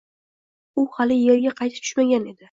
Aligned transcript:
U 0.83 0.85
hali 0.95 1.17
yerga 1.25 1.51
qaytib 1.59 1.83
tushmagan 1.89 2.25
edi 2.33 2.39